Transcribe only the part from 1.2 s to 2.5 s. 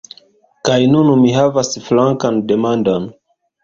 mi havas flankan